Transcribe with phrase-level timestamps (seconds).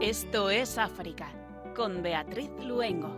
[0.00, 1.28] Esto es África,
[1.76, 3.08] con Beatriz Luengo.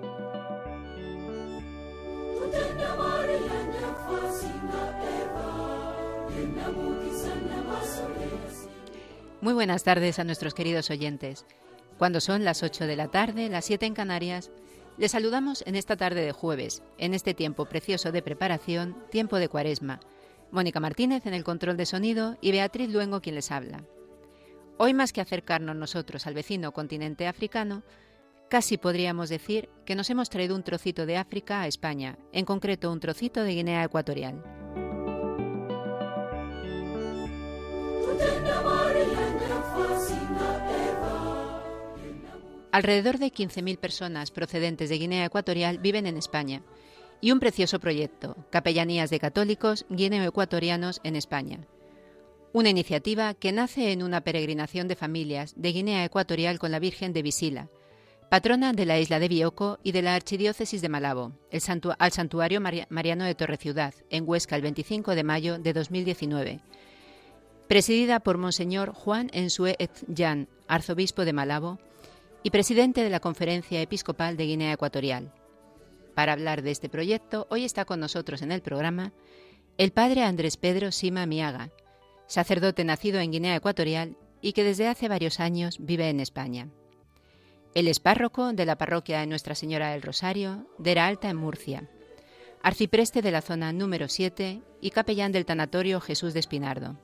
[9.40, 11.46] Muy buenas tardes a nuestros queridos oyentes.
[12.02, 14.50] Cuando son las 8 de la tarde, las 7 en Canarias,
[14.98, 19.48] les saludamos en esta tarde de jueves, en este tiempo precioso de preparación, tiempo de
[19.48, 20.00] cuaresma.
[20.50, 23.84] Mónica Martínez en el control de sonido y Beatriz Luengo quien les habla.
[24.78, 27.84] Hoy más que acercarnos nosotros al vecino continente africano,
[28.50, 32.90] casi podríamos decir que nos hemos traído un trocito de África a España, en concreto
[32.90, 34.42] un trocito de Guinea Ecuatorial.
[42.72, 46.62] Alrededor de 15.000 personas procedentes de Guinea Ecuatorial viven en España.
[47.20, 51.60] Y un precioso proyecto, Capellanías de Católicos Guineo-Ecuatorianos en España,
[52.54, 57.12] una iniciativa que nace en una peregrinación de familias de Guinea Ecuatorial con la Virgen
[57.12, 57.68] de Visila,
[58.30, 61.32] patrona de la isla de Bioko y de la Archidiócesis de Malabo,
[61.98, 66.60] al santuario Mariano de Torreciudad, en Huesca, el 25 de mayo de 2019,
[67.68, 69.76] presidida por Monseñor Juan Ensue
[70.08, 71.78] Yan, arzobispo de Malabo
[72.42, 75.32] y presidente de la Conferencia Episcopal de Guinea Ecuatorial.
[76.14, 79.12] Para hablar de este proyecto, hoy está con nosotros en el programa
[79.78, 81.70] el padre Andrés Pedro Sima Miaga,
[82.26, 86.68] sacerdote nacido en Guinea Ecuatorial y que desde hace varios años vive en España.
[87.74, 91.36] Él es párroco de la parroquia de Nuestra Señora del Rosario, de la Alta en
[91.36, 91.88] Murcia,
[92.62, 96.98] arcipreste de la zona número 7 y capellán del tanatorio Jesús de Espinardo.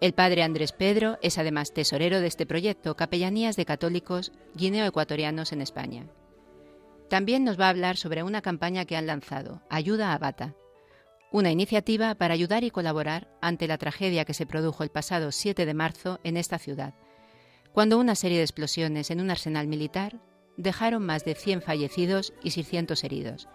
[0.00, 5.60] El padre Andrés Pedro es además tesorero de este proyecto Capellanías de Católicos Guineo-Ecuatorianos en
[5.60, 6.06] España.
[7.10, 10.54] También nos va a hablar sobre una campaña que han lanzado, Ayuda a Bata,
[11.32, 15.66] una iniciativa para ayudar y colaborar ante la tragedia que se produjo el pasado 7
[15.66, 16.94] de marzo en esta ciudad,
[17.72, 20.20] cuando una serie de explosiones en un arsenal militar
[20.56, 23.48] dejaron más de 100 fallecidos y 600 heridos.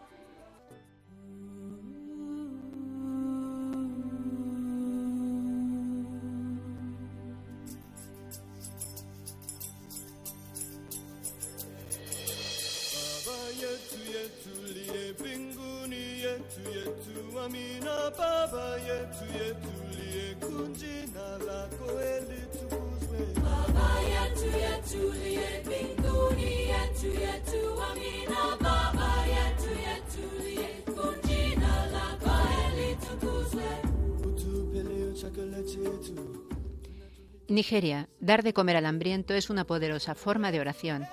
[37.48, 41.06] Nigeria, dar de comer al hambriento es una poderosa forma de oración,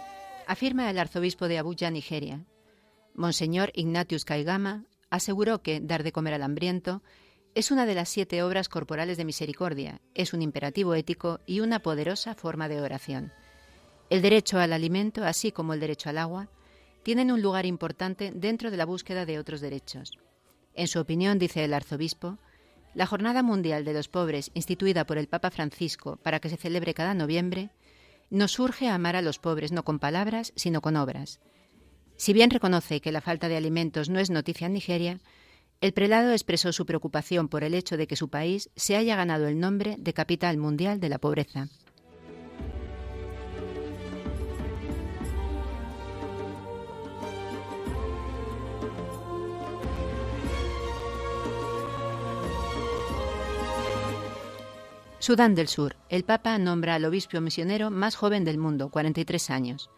[0.47, 2.45] afirma el arzobispo de Abuja, Nigeria.
[3.15, 7.03] Monseñor Ignatius Kaigama aseguró que dar de comer al hambriento
[7.54, 11.81] es una de las siete obras corporales de misericordia, es un imperativo ético y una
[11.81, 13.32] poderosa forma de oración.
[14.09, 16.48] El derecho al alimento, así como el derecho al agua,
[17.03, 20.19] tienen un lugar importante dentro de la búsqueda de otros derechos.
[20.75, 22.38] En su opinión, dice el arzobispo,
[22.94, 26.94] la Jornada Mundial de los Pobres, instituida por el Papa Francisco para que se celebre
[26.94, 27.71] cada noviembre,
[28.31, 31.41] nos urge a amar a los pobres no con palabras, sino con obras.
[32.21, 35.21] Si bien reconoce que la falta de alimentos no es noticia en Nigeria,
[35.81, 39.49] el prelado expresó su preocupación por el hecho de que su país se haya ganado
[39.49, 41.69] el nombre de capital mundial de la pobreza.
[55.21, 55.97] Sudán del Sur.
[56.11, 59.89] El Papa nombra al obispo misionero más joven del mundo, 43 años.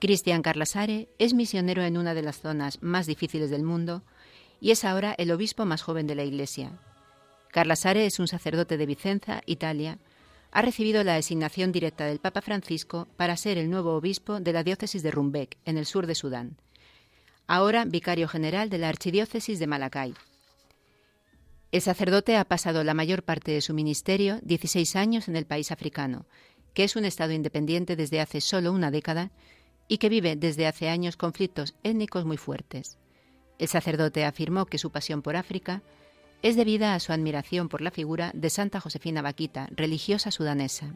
[0.00, 4.04] Cristian Carlasare es misionero en una de las zonas más difíciles del mundo,
[4.60, 6.78] y es ahora el obispo más joven de la Iglesia.
[7.50, 9.98] Carlasare es un sacerdote de Vicenza, Italia.
[10.52, 14.62] Ha recibido la designación directa del Papa Francisco para ser el nuevo obispo de la
[14.62, 16.56] diócesis de Rumbek, en el sur de Sudán.
[17.48, 20.14] Ahora vicario general de la archidiócesis de Malacay.
[21.72, 25.72] El sacerdote ha pasado la mayor parte de su ministerio, 16 años, en el país
[25.72, 26.26] africano,
[26.72, 29.32] que es un Estado independiente desde hace solo una década
[29.88, 32.98] y que vive desde hace años conflictos étnicos muy fuertes.
[33.58, 35.82] El sacerdote afirmó que su pasión por África
[36.42, 40.94] es debida a su admiración por la figura de Santa Josefina Vaquita, religiosa sudanesa.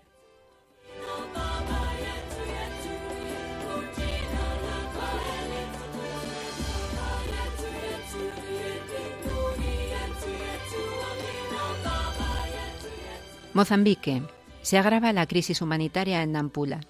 [13.54, 14.22] Mozambique.
[14.62, 16.80] Se agrava la crisis humanitaria en Nampula.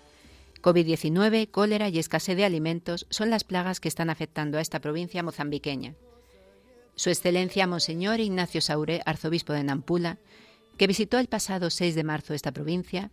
[0.62, 5.23] COVID-19, cólera y escasez de alimentos son las plagas que están afectando a esta provincia
[5.23, 5.94] mozambiqueña.
[6.94, 10.19] Su Excelencia Monseñor Ignacio Sauré, arzobispo de Nampula,
[10.79, 13.11] que visitó el pasado 6 de marzo esta provincia,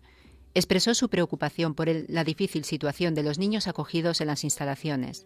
[0.53, 5.25] expresó su preocupación por la difícil situación de los niños acogidos en las instalaciones.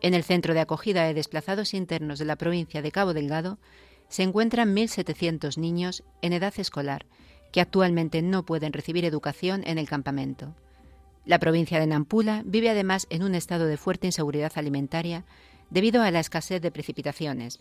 [0.00, 3.58] En el centro de acogida de desplazados internos de la provincia de Cabo Delgado
[4.08, 7.06] se encuentran 1.700 niños en edad escolar
[7.52, 10.54] que actualmente no pueden recibir educación en el campamento.
[11.24, 15.24] La provincia de Nampula vive además en un estado de fuerte inseguridad alimentaria
[15.70, 17.60] debido a la escasez de precipitaciones.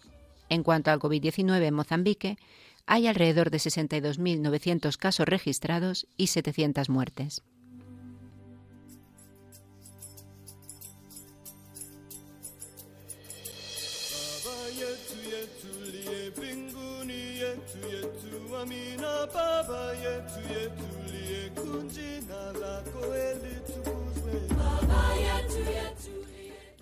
[0.50, 2.38] En cuanto al COVID-19 en Mozambique,
[2.86, 7.42] hay alrededor de 62.900 casos registrados y 700 muertes.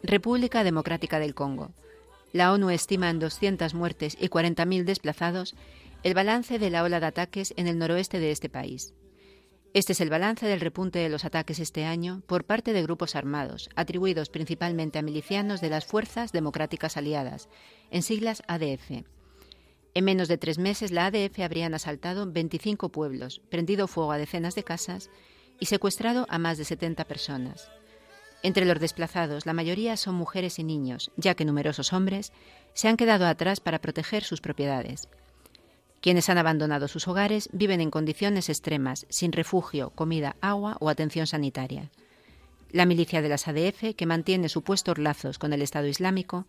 [0.04, 1.72] República Democrática del Congo.
[2.34, 5.56] La ONU estima en 200 muertes y 40.000 desplazados
[6.04, 8.94] el balance de la ola de ataques en el noroeste de este país.
[9.74, 13.16] Este es el balance del repunte de los ataques este año por parte de grupos
[13.16, 17.48] armados, atribuidos principalmente a milicianos de las Fuerzas Democráticas Aliadas,
[17.90, 19.06] en siglas ADF.
[19.94, 24.56] En menos de tres meses, la ADF habrían asaltado 25 pueblos, prendido fuego a decenas
[24.56, 25.10] de casas
[25.60, 27.70] y secuestrado a más de 70 personas.
[28.44, 32.32] Entre los desplazados, la mayoría son mujeres y niños, ya que numerosos hombres
[32.74, 35.10] se han quedado atrás para proteger sus propiedades.
[36.00, 41.28] Quienes han abandonado sus hogares viven en condiciones extremas, sin refugio, comida, agua o atención
[41.28, 41.92] sanitaria.
[42.72, 46.48] La milicia de las ADF, que mantiene supuestos lazos con el Estado Islámico,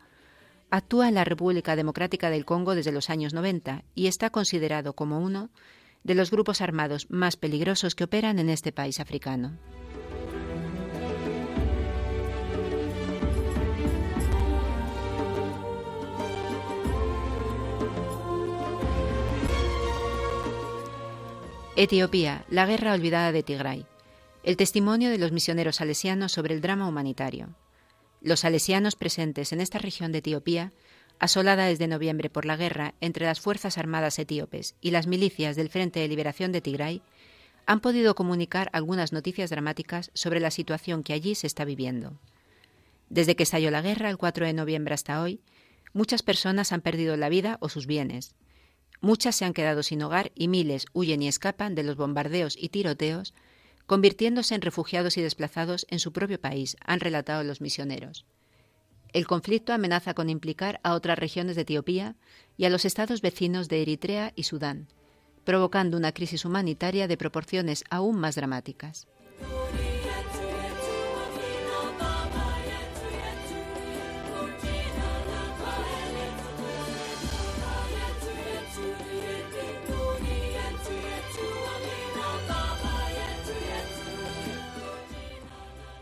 [0.72, 5.20] actúa en la República Democrática del Congo desde los años 90 y está considerado como
[5.20, 5.50] uno
[6.02, 9.58] de los grupos armados más peligrosos que operan en este país africano.
[21.76, 23.86] Etiopía, la guerra olvidada de Tigray.
[24.42, 27.50] El testimonio de los misioneros salesianos sobre el drama humanitario.
[28.22, 30.72] Los salesianos presentes en esta región de Etiopía,
[31.18, 35.68] asolada desde noviembre por la guerra entre las Fuerzas Armadas etíopes y las milicias del
[35.68, 37.02] Frente de Liberación de Tigray,
[37.66, 42.18] han podido comunicar algunas noticias dramáticas sobre la situación que allí se está viviendo.
[43.08, 45.40] Desde que estalló la guerra el 4 de noviembre hasta hoy,
[45.92, 48.34] muchas personas han perdido la vida o sus bienes,
[49.02, 52.68] Muchas se han quedado sin hogar y miles huyen y escapan de los bombardeos y
[52.68, 53.34] tiroteos,
[53.92, 58.24] convirtiéndose en refugiados y desplazados en su propio país, han relatado los misioneros.
[59.12, 62.16] El conflicto amenaza con implicar a otras regiones de Etiopía
[62.56, 64.88] y a los estados vecinos de Eritrea y Sudán,
[65.44, 69.08] provocando una crisis humanitaria de proporciones aún más dramáticas.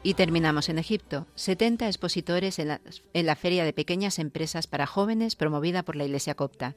[0.02, 1.26] Y terminamos en Egipto.
[1.34, 2.68] 70 expositores en
[3.26, 6.74] la, Feria de Pequeñas Empresas para Jóvenes promovida por la Iglesia Copta.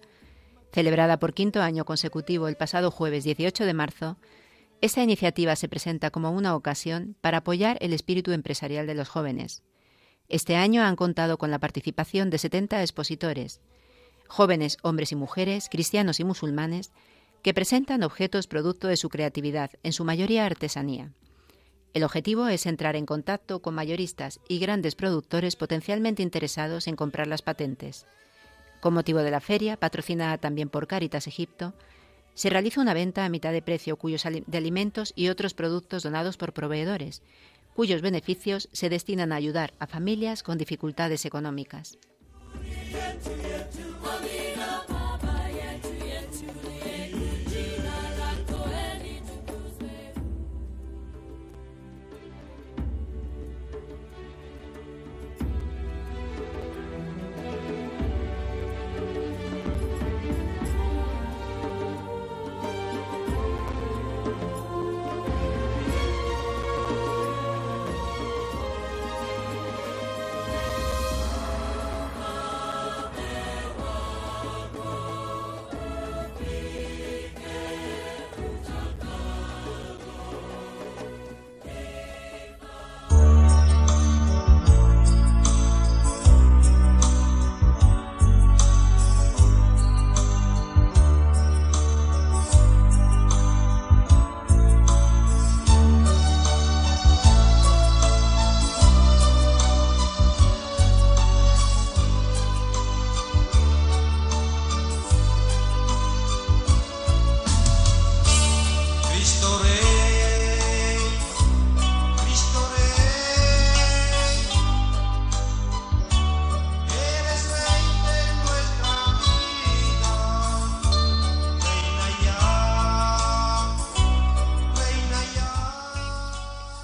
[0.74, 4.18] Celebrada por quinto año consecutivo el pasado jueves 18 de marzo,
[4.82, 9.64] esta iniciativa se presenta como una ocasión para apoyar el espíritu empresarial de los jóvenes.
[10.28, 13.62] Este año han contado con la participación de 70 expositores,
[14.28, 16.92] jóvenes hombres y mujeres, cristianos y musulmanes,
[17.42, 21.14] que presentan objetos producto de su creatividad, en su mayoría artesanía.
[21.94, 27.28] El objetivo es entrar en contacto con mayoristas y grandes productores potencialmente interesados en comprar
[27.28, 28.08] las patentes.
[28.82, 31.74] Con motivo de la feria, patrocinada también por Caritas Egipto,
[32.34, 36.36] se realiza una venta a mitad de precio cuyos de alimentos y otros productos donados
[36.36, 37.22] por proveedores,
[37.76, 42.00] cuyos beneficios se destinan a ayudar a familias con dificultades económicas.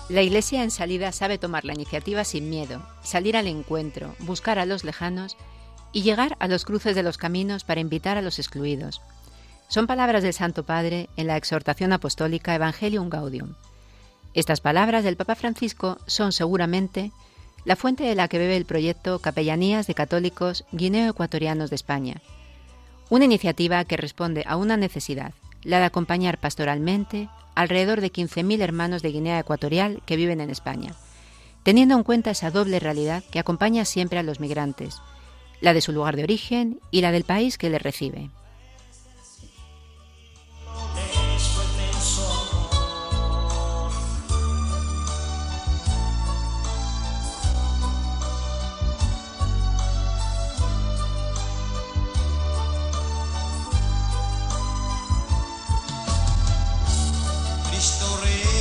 [0.10, 4.66] La Iglesia en salida sabe tomar la iniciativa sin miedo, salir al encuentro, buscar a
[4.66, 5.38] los lejanos
[5.94, 9.04] y llegar a los cruces de los caminos para invitar a los excluidos.
[9.68, 13.54] Son palabras del Santo Padre en la exhortación apostólica Evangelium Gaudium.
[14.34, 17.12] Estas palabras del Papa Francisco son seguramente
[17.64, 22.22] la fuente de la que bebe el proyecto Capellanías de Católicos Guineo-Ecuatorianos de España,
[23.12, 29.02] una iniciativa que responde a una necesidad, la de acompañar pastoralmente alrededor de 15.000 hermanos
[29.02, 30.94] de Guinea Ecuatorial que viven en España,
[31.62, 34.96] teniendo en cuenta esa doble realidad que acompaña siempre a los migrantes,
[35.60, 38.30] la de su lugar de origen y la del país que les recibe.
[57.80, 58.59] historia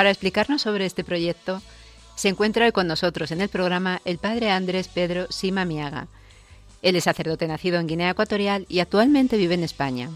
[0.00, 1.60] Para explicarnos sobre este proyecto,
[2.14, 6.06] se encuentra hoy con nosotros en el programa el padre Andrés Pedro Sima Miaga.
[6.80, 10.08] Él es sacerdote nacido en Guinea Ecuatorial y actualmente vive en España.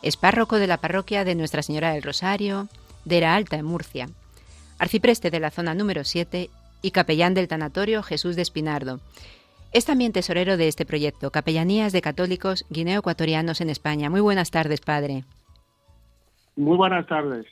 [0.00, 2.68] Es párroco de la parroquia de Nuestra Señora del Rosario,
[3.04, 4.08] de Era Alta, en Murcia,
[4.78, 6.48] arcipreste de la zona número 7
[6.80, 9.00] y capellán del tanatorio Jesús de Espinardo.
[9.72, 14.08] Es también tesorero de este proyecto, Capellanías de Católicos Guineo-Ecuatorianos en España.
[14.08, 15.24] Muy buenas tardes, padre.
[16.56, 17.44] Muy buenas tardes.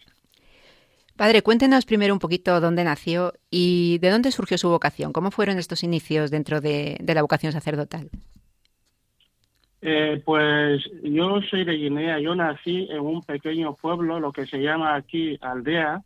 [1.20, 5.12] Padre, cuéntenos primero un poquito dónde nació y de dónde surgió su vocación.
[5.12, 8.08] ¿Cómo fueron estos inicios dentro de, la vocación sacerdotal?
[9.82, 12.18] Eh, pues yo soy de Guinea.
[12.20, 16.00] Yo nací en un pequeño pueblo, lo que se llama aquí aldea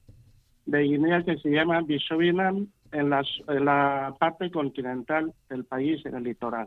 [0.67, 6.25] de Guinea, que se llama Bisovinam, en, en la parte continental del país, en el
[6.25, 6.67] litoral.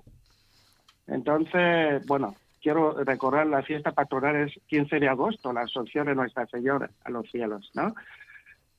[1.05, 6.45] Entonces, bueno, quiero recordar la fiesta patronal es 15 de agosto, la Asunción de Nuestra
[6.45, 7.93] Señora a los cielos, ¿no?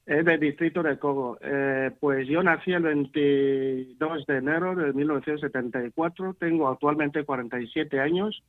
[0.09, 1.37] Es del distrito de Cogo.
[1.43, 6.33] Eh, pues yo nací el 22 de enero de 1974.
[6.33, 8.43] Tengo actualmente 47 años.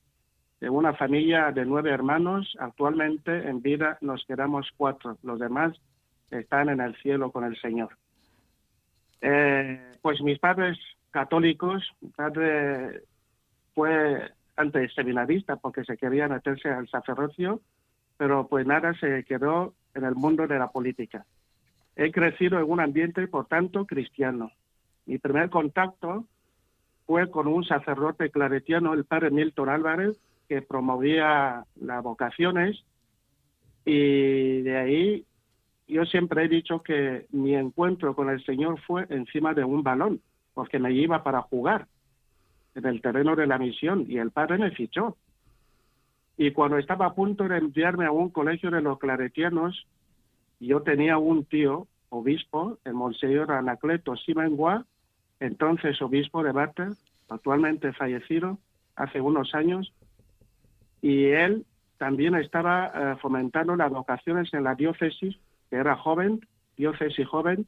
[0.61, 2.55] De una familia de nueve hermanos.
[2.59, 5.17] Actualmente en vida nos quedamos cuatro.
[5.21, 5.75] Los demás
[6.31, 7.89] están en el cielo con el Señor.
[9.19, 10.77] Eh, pues mis padres
[11.11, 13.01] católicos, mi padre
[13.75, 17.59] fue antes seminarista porque se quería meterse al sacerdocio,
[18.15, 21.25] pero pues nada, se quedó en el mundo de la política.
[22.01, 24.53] He crecido en un ambiente, por tanto, cristiano.
[25.05, 26.23] Mi primer contacto
[27.05, 32.85] fue con un sacerdote claretiano, el padre Milton Álvarez, que promovía las vocaciones
[33.83, 35.25] y de ahí
[35.89, 40.21] yo siempre he dicho que mi encuentro con el Señor fue encima de un balón,
[40.53, 41.85] porque me iba para jugar
[42.75, 45.17] en el terreno de la misión y el padre me fichó.
[46.37, 49.85] Y cuando estaba a punto de enviarme a un colegio de los claretianos,
[50.67, 54.85] yo tenía un tío, obispo, el Monseñor Anacleto Simengua,
[55.39, 56.89] entonces obispo de Bata,
[57.29, 58.57] actualmente fallecido
[58.95, 59.93] hace unos años,
[61.01, 61.65] y él
[61.97, 65.37] también estaba eh, fomentando las vocaciones en la diócesis,
[65.69, 66.41] que era joven,
[66.75, 67.67] diócesis joven,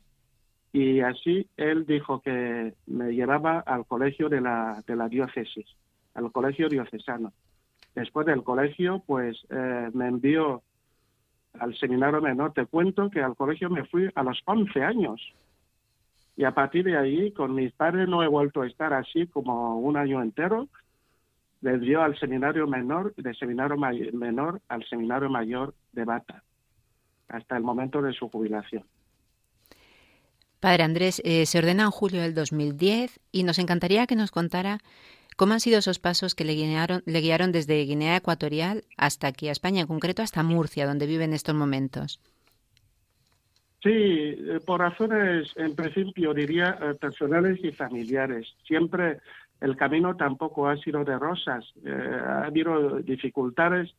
[0.73, 5.65] y así él dijo que me llevaba al colegio de la, de la diócesis,
[6.13, 7.33] al colegio diocesano.
[7.93, 10.63] Después del colegio, pues eh, me envió
[11.59, 15.21] al seminario menor, te cuento que al colegio me fui a los 11 años.
[16.37, 19.79] Y a partir de ahí, con mis padres no he vuelto a estar así como
[19.79, 20.67] un año entero.
[21.61, 26.43] Le dio al seminario menor, de seminario menor al seminario mayor de Bata,
[27.27, 28.83] hasta el momento de su jubilación.
[30.59, 34.79] Padre Andrés, eh, se ordena en julio del 2010 y nos encantaría que nos contara
[35.37, 39.47] ¿Cómo han sido esos pasos que le guiaron, le guiaron desde Guinea Ecuatorial hasta aquí,
[39.47, 42.19] a España, en concreto hasta Murcia, donde vive en estos momentos?
[43.81, 48.47] Sí, eh, por razones, en principio, diría, eh, personales y familiares.
[48.63, 49.19] Siempre
[49.59, 51.65] el camino tampoco ha sido de rosas.
[51.83, 53.91] Eh, ha habido dificultades.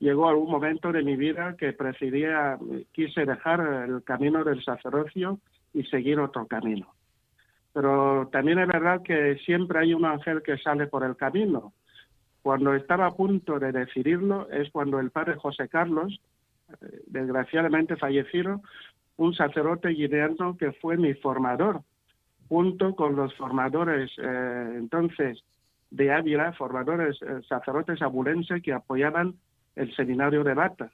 [0.00, 2.58] Llegó algún momento de mi vida que prefería,
[2.90, 5.38] quise dejar el camino del sacerdocio
[5.72, 6.92] y seguir otro camino
[7.72, 11.72] pero también es verdad que siempre hay un ángel que sale por el camino.
[12.42, 16.20] Cuando estaba a punto de decidirlo es cuando el padre José Carlos,
[16.68, 18.60] eh, desgraciadamente fallecido,
[19.16, 21.82] un sacerdote guineano que fue mi formador,
[22.48, 25.42] junto con los formadores eh, entonces
[25.90, 29.34] de Ávila, formadores eh, sacerdotes abulenses que apoyaban
[29.76, 30.90] el seminario de Bata.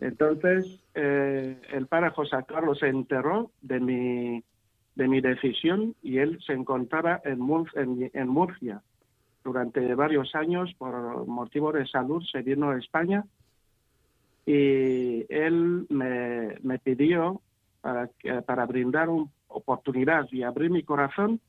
[0.00, 4.44] Entonces, el padre José Carlos se enteró de mi,
[4.98, 8.82] de mi decisión y él se encontraba en, Murcia
[9.44, 13.24] durante varios años por motivo de salud se vino a España
[14.44, 17.40] y él me, pidió
[17.80, 18.10] para,
[18.44, 21.40] para brindar una oportunidad y abrir mi corazón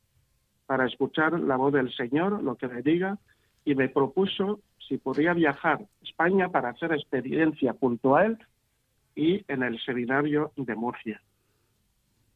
[0.67, 3.17] para escuchar la voz del Señor, lo que me diga,
[3.65, 8.37] y me propuso si podía viajar a España para hacer experiencia junto a él
[9.15, 11.19] y en el seminario de Murcia.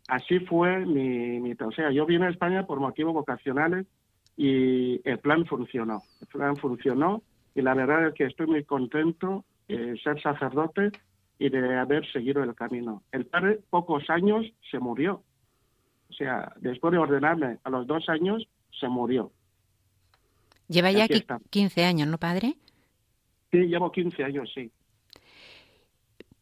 [0.08, 3.88] Así fue mi, mi o sea, yo vine a España por motivos vocacionales
[4.36, 6.02] y el plan funcionó.
[6.22, 7.24] El plan funcionó
[7.56, 10.92] y la verdad es que estoy muy contento de ser sacerdote
[11.40, 13.04] y de haber seguido el camino.
[13.12, 15.24] El padre, pocos años, se murió.
[16.10, 18.48] O sea, después de ordenarme a los dos años,
[18.80, 19.32] se murió.
[20.68, 22.56] Lleva ya aquí 15 años, ¿no, padre?
[23.52, 24.72] Sí, llevo 15 años, sí.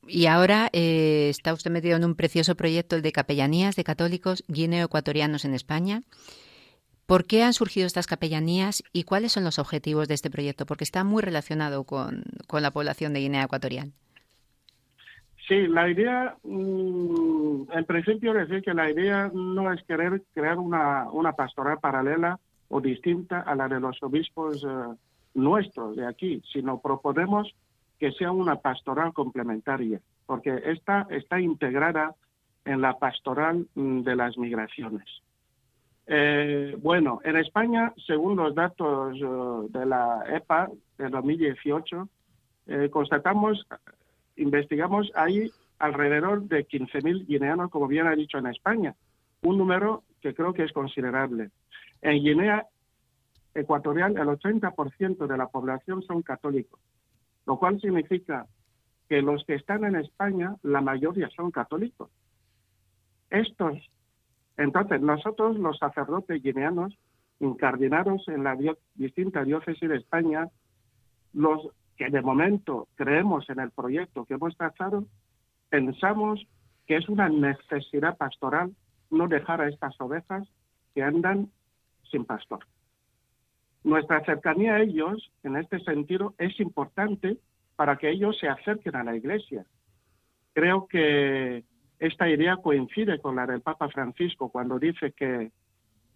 [0.08, 4.44] Y ahora eh, está usted metido en un precioso proyecto, el de capellanías de católicos
[4.48, 6.02] guineo-ecuatorianos en España.
[7.06, 10.66] ¿Por qué han surgido estas capellanías y cuáles son los objetivos de este proyecto?
[10.66, 13.92] Porque está muy relacionado con, la población de Guinea Ecuatorial.
[15.48, 21.34] Sí, la idea, mm, en principio decir que la idea no es querer crear una,
[21.36, 24.96] pastoral paralela o distinta a la de los obispos eh,
[25.34, 27.54] nuestros de aquí, sino proponemos
[28.02, 32.16] que sea una pastoral complementaria, porque esta está integrada
[32.66, 35.06] en la pastoral mm, de las migraciones.
[36.08, 42.10] Eh, bueno, en España, según los datos eh, de la EPA de 2018,
[42.66, 43.68] eh, constatamos,
[44.36, 48.96] investigamos, hay alrededor de 15.000 guineanos, como bien ha dicho en España,
[49.44, 51.52] un número que creo que es considerable.
[52.02, 52.66] En Guinea
[53.54, 56.80] Ecuatorial, el 80% de la población son católicos,
[57.46, 58.48] lo cual significa
[59.10, 62.10] que los que están en España, la mayoría son católicos.
[63.30, 63.78] Estos
[64.58, 66.98] entonces, nosotros, los sacerdotes guineanos,
[67.40, 68.56] incardinados en la
[68.94, 70.50] distinta diócesis de España,
[71.34, 75.06] los que de momento creemos en el proyecto que hemos trazado,
[75.70, 76.46] pensamos
[76.86, 78.76] que es una necesidad pastoral
[79.10, 80.48] no dejar a estas ovejas
[80.94, 81.50] que andan
[82.12, 82.60] sin pastor.
[83.84, 87.38] Nuestra cercanía a ellos, en este sentido, es importante
[87.76, 89.66] para que ellos se acerquen a la iglesia.
[90.54, 91.64] Creo que
[92.00, 95.52] esta idea coincide con la del Papa Francisco cuando dice que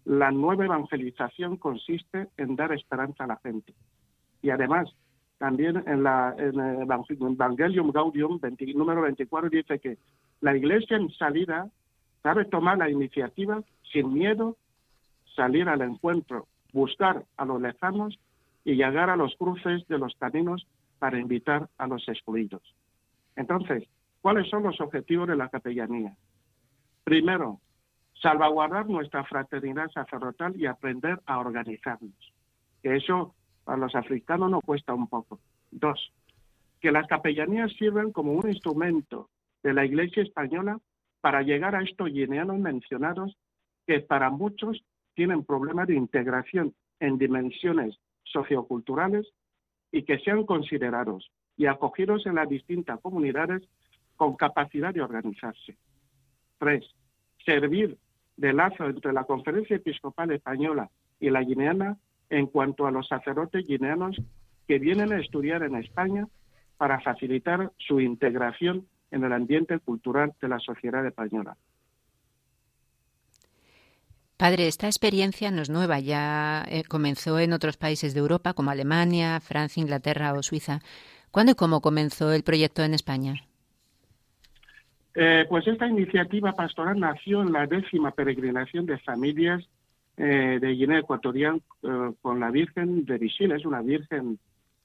[0.04, 3.74] la nueva evangelización consiste en dar esperanza a la gente.
[4.42, 4.88] Y además,
[5.38, 8.40] también en, la, en el Evangelium Gaudium
[8.74, 9.98] número 24 dice que
[10.40, 11.68] la iglesia en salida
[12.22, 14.56] sabe tomar la iniciativa sin miedo,
[15.34, 18.18] salir al encuentro, buscar a los lejanos
[18.64, 20.66] y llegar a los cruces de los caminos
[20.98, 22.62] para invitar a los excluidos.
[23.34, 23.88] Entonces,
[24.26, 26.16] ¿Cuáles son los objetivos de la capellanía?
[27.04, 27.60] Primero,
[28.20, 32.34] salvaguardar nuestra fraternidad sacerdotal y aprender a organizarnos.
[32.82, 33.36] Que eso
[33.66, 35.38] a los africanos nos cuesta un poco.
[35.70, 36.12] Dos,
[36.80, 39.30] que las capellanías sirven como un instrumento
[39.62, 40.80] de la Iglesia española
[41.20, 43.36] para llegar a estos guineanos mencionados
[43.86, 44.82] que para muchos
[45.16, 49.26] tienen problemas de integración en dimensiones socioculturales
[49.90, 53.62] y que sean considerados y acogidos en las distintas comunidades
[54.14, 55.76] con capacidad de organizarse.
[56.58, 56.84] Tres,
[57.44, 57.96] servir
[58.36, 61.96] de lazo entre la Conferencia Episcopal Española y la guineana
[62.28, 64.20] en cuanto a los sacerdotes guineanos
[64.68, 66.28] que vienen a estudiar en España
[66.76, 71.56] para facilitar su integración en el ambiente cultural de la sociedad española.
[74.36, 78.70] Padre, esta experiencia no es nueva, ya eh, comenzó en otros países de Europa como
[78.70, 80.80] Alemania, Francia, Inglaterra o Suiza.
[81.30, 83.34] ¿Cuándo y cómo comenzó el proyecto en España?
[85.18, 89.66] Eh, pues esta iniciativa pastoral nació en la décima peregrinación de familias
[90.18, 94.38] eh, de Guinea Ecuatorial eh, con la Virgen de Visil, es una Virgen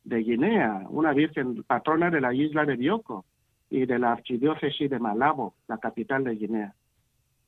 [0.06, 3.26] de Guinea, una Virgen patrona de la isla de Bioko
[3.70, 6.74] y de la archidiócesis de Malabo, la capital de Guinea.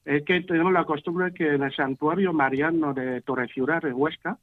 [0.05, 4.37] Es que tenemos la costumbre que en el santuario mariano de Torreciudad de Huesca,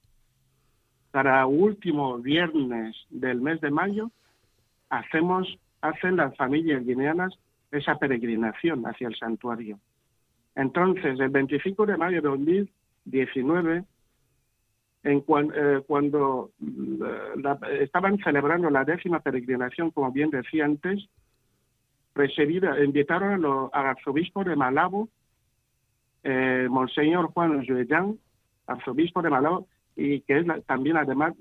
[1.10, 4.10] para último viernes del mes de mayo,
[4.88, 7.38] hacemos, hacen las familias guineanas
[7.70, 9.78] esa peregrinación hacia el santuario.
[10.54, 13.84] Entonces, el 25 de mayo de 2019,
[15.02, 16.50] en eh, cuando
[17.80, 21.08] estaban celebrando la décima peregrinación, como bien decía antes,
[22.84, 25.08] invitaron al arzobispo de Malabo,
[26.22, 28.18] eh, Monseñor Juan Juellán,
[28.66, 31.34] arzobispo de Malabo, y que es también además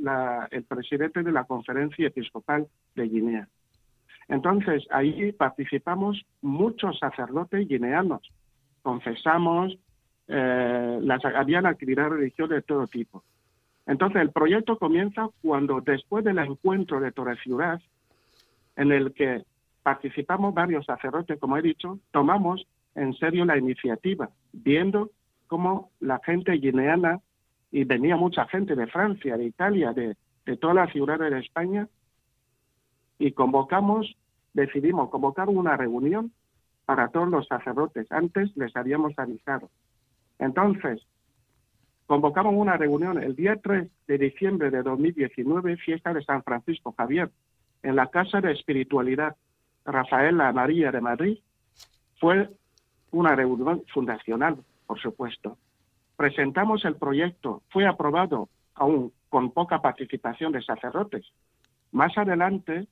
[0.52, 3.48] el presidente de la Conferencia Episcopal de Guinea.
[4.28, 8.22] Entonces, ahí participamos muchos sacerdotes guineanos,
[8.84, 9.78] confesamos,
[10.28, 13.24] eh, las, habían actividades religiosas de todo tipo.
[13.88, 17.82] Entonces, el proyecto comienza cuando después del encuentro de Torre Ciudad,
[18.76, 19.44] en el que
[19.82, 22.68] participamos varios sacerdotes, como he dicho, tomamos
[23.00, 25.12] en serio la iniciativa, viendo
[25.48, 27.20] cómo la gente guineana,
[27.72, 31.88] y venía mucha gente de Francia, de Italia, de, de todas las ciudades de España,
[33.18, 34.16] y convocamos,
[34.54, 36.32] decidimos convocar una reunión
[36.86, 38.12] para todos los sacerdotes.
[38.12, 39.70] Antes les habíamos avisado.
[40.40, 41.06] Entonces,
[42.08, 47.30] convocamos una reunión el día 3 de diciembre de 2019, fiesta de San Francisco Javier,
[47.84, 49.36] en la Casa de Espiritualidad
[49.86, 51.38] Rafaela María de Madrid.
[52.20, 52.50] Fue
[53.12, 55.58] una reunión fundacional, por supuesto.
[56.16, 61.26] Presentamos el proyecto, fue aprobado aún con poca participación de sacerdotes.
[61.92, 62.88] Más adelante,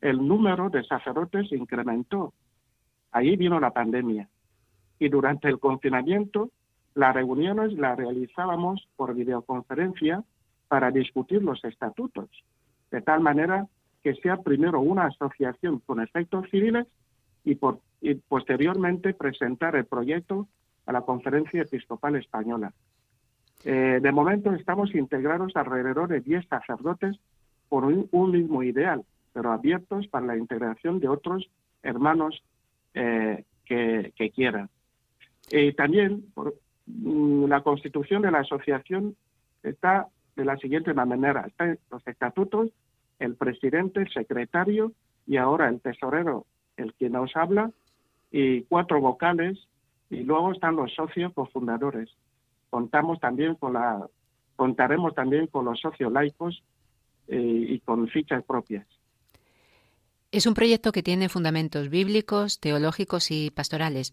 [0.00, 2.32] el número de sacerdotes incrementó.
[3.12, 4.28] Ahí vino la pandemia.
[4.98, 6.50] Y durante el confinamiento,
[6.94, 10.22] las reuniones las realizábamos por videoconferencia
[10.68, 12.28] para discutir los estatutos,
[12.90, 13.66] de tal manera
[14.02, 16.86] que sea primero una asociación con efectos civiles
[17.44, 20.48] y, por, y posteriormente presentar el proyecto
[20.86, 22.72] a la Conferencia Episcopal Española.
[23.64, 27.16] Eh, de momento estamos integrados alrededor de 10 sacerdotes
[27.68, 29.02] por un, mismo ideal,
[29.32, 31.48] pero abiertos para la integración de otros
[31.82, 32.42] hermanos
[32.92, 34.68] eh, que, quieran.
[35.50, 36.54] Y también por,
[36.86, 39.16] mm, la constitución de la asociación
[39.62, 41.46] está de la siguiente manera.
[41.46, 42.70] Están los estatutos,
[43.18, 44.92] el presidente, el secretario
[45.26, 47.70] y ahora el tesorero, el que nos habla,
[48.36, 49.56] y cuatro vocales,
[50.10, 52.10] y luego están los socios cofundadores.
[52.68, 54.08] Contamos también con la,
[54.56, 56.60] contaremos también con los socios laicos
[57.28, 58.88] eh, y con fichas propias.
[60.32, 64.12] Es un proyecto que tiene fundamentos bíblicos, teológicos y pastorales.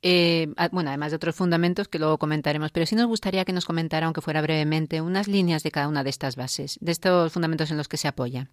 [0.00, 3.66] Eh, bueno, además de otros fundamentos que luego comentaremos, pero sí nos gustaría que nos
[3.66, 7.70] comentara, aunque fuera brevemente, unas líneas de cada una de estas bases, de estos fundamentos
[7.70, 8.48] en los que se apoya.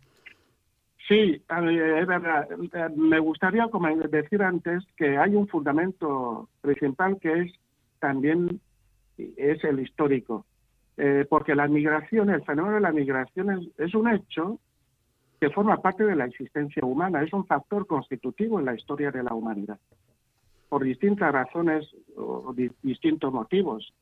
[1.08, 2.50] Sí, es verdad.
[2.96, 3.68] Me gustaría
[4.10, 7.54] decir antes que hay un fundamento principal que es
[8.00, 8.60] también
[9.18, 10.46] es el histórico,
[10.98, 14.60] eh, porque la migración, el fenómeno de la migración es, un hecho
[15.40, 19.24] que forma parte de la existencia humana, es un factor constitutivo en la historia de
[19.24, 19.80] la humanidad,
[20.70, 23.94] por distintas razones o distintos motivos.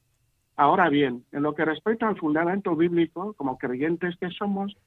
[0.55, 4.77] Ahora bien, en lo que respecta al fundamento bíblico, como creyentes que somos,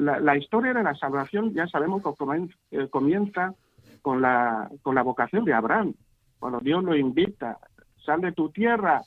[0.00, 3.54] la, historia de la salvación ya sabemos que eh, comienza
[4.02, 5.94] con la, con la vocación de Abraham,
[6.38, 7.58] cuando Dios lo invita,
[8.04, 9.02] sal de tu tierra,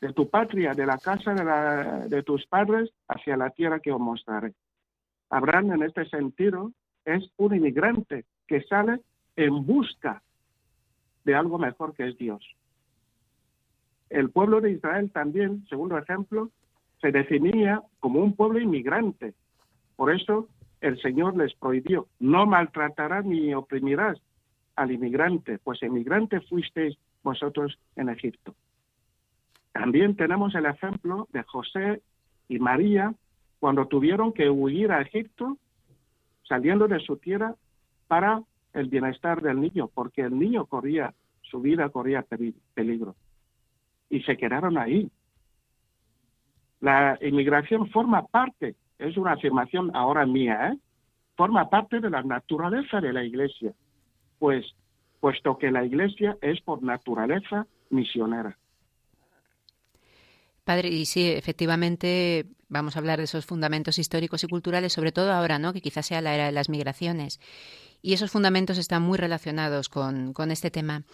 [0.00, 4.00] de tu patria, de la casa de, de tus padres, hacia la tierra que os
[4.00, 4.54] mostraré.
[5.30, 6.72] Abraham en este sentido
[7.04, 9.00] es un inmigrante que sale
[9.36, 10.22] en busca
[11.24, 12.42] de algo mejor que es Dios.
[14.10, 16.50] El pueblo de Israel también, segundo ejemplo,
[17.00, 19.34] se definía como un pueblo inmigrante,
[20.02, 20.48] por eso
[20.80, 24.20] el Señor les prohibió, no maltratarás ni oprimirás
[24.74, 28.52] al inmigrante, pues inmigrante fuisteis vosotros en Egipto.
[29.70, 32.02] También tenemos el ejemplo de José
[32.48, 33.14] y María
[33.60, 35.56] cuando tuvieron que huir a Egipto,
[36.48, 37.54] saliendo de su tierra
[38.08, 42.26] para el bienestar del niño, porque el niño corría, su vida corría
[42.74, 43.14] peligro.
[44.10, 45.08] Y se quedaron ahí.
[46.80, 50.78] La inmigración forma parte es una afirmación ahora mía, ¿eh?
[51.36, 53.72] forma parte de la naturaleza de la Iglesia,
[54.38, 54.64] pues
[55.20, 58.56] puesto que la Iglesia es por naturaleza misionera.
[60.64, 65.32] Padre, y sí, efectivamente vamos a hablar de esos fundamentos históricos y culturales, sobre todo
[65.32, 65.72] ahora, ¿no?
[65.72, 67.40] Que quizás sea la era de las migraciones.
[68.00, 71.04] Y esos fundamentos están muy relacionados con, este tema.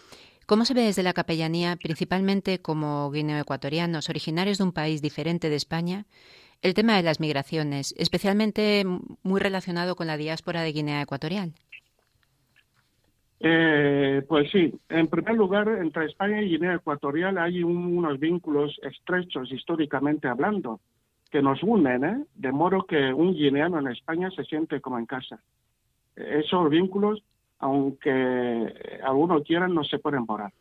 [0.46, 5.56] ¿Cómo se ve desde la capellanía, principalmente como guineo-ecuatorianos, originarios de un país diferente de
[5.56, 6.06] España,
[6.62, 8.84] el tema de las migraciones, especialmente
[9.22, 11.52] muy relacionado con la diáspora de Guinea Ecuatorial.
[13.40, 19.52] Eh, pues sí, en primer lugar, entre España y Guinea Ecuatorial hay unos vínculos estrechos
[19.52, 20.80] históricamente hablando
[21.30, 22.24] que nos unen, ¿eh?
[22.34, 25.38] de modo que un guineano en España se siente como en casa.
[26.16, 27.22] Esos vínculos,
[27.60, 30.52] aunque algunos quieran, no se pueden borrar.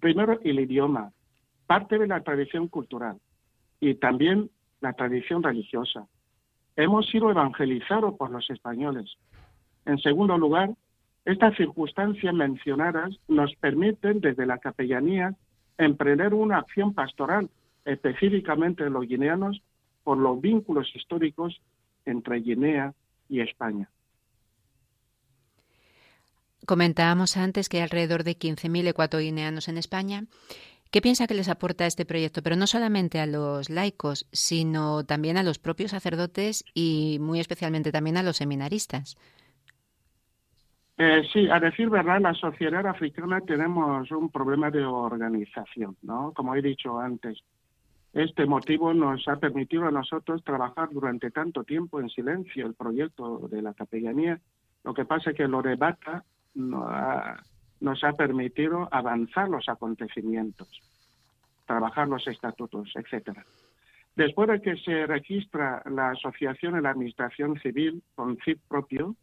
[0.00, 1.12] Primero, el idioma,
[1.66, 3.16] parte de la tradición cultural
[3.80, 6.06] y también la tradición religiosa.
[6.76, 9.16] Hemos sido evangelizados por los españoles.
[9.84, 10.70] En segundo lugar,
[11.24, 15.34] estas circunstancias mencionadas nos permiten desde la capellanía
[15.78, 17.48] emprender una acción pastoral
[17.86, 19.62] específicamente los guineanos
[20.04, 21.60] por los vínculos históricos
[22.04, 22.92] entre Guinea
[23.28, 23.88] y España.
[26.66, 30.24] Comentábamos antes que hay alrededor de 15.000 ecuatoguineanos en España.
[30.96, 32.42] ¿Qué piensa que les aporta este proyecto?
[32.42, 37.92] Pero no solamente a los laicos, sino también a los propios sacerdotes y muy especialmente
[37.92, 39.18] también a los seminaristas.
[40.96, 46.32] Eh, sí, a decir verdad, la sociedad africana tenemos un problema de organización, ¿no?
[46.32, 47.42] Como he dicho antes.
[48.14, 53.48] Este motivo nos ha permitido a nosotros trabajar durante tanto tiempo en silencio el proyecto
[53.48, 54.40] de la capellanía.
[54.82, 56.24] Lo que pasa es que lo de Bata
[57.80, 60.68] nos ha permitido avanzar los acontecimientos,
[61.66, 63.44] trabajar los estatutos, etcétera.
[64.14, 69.14] Después de que se registra la asociación en la administración civil con CIP propio,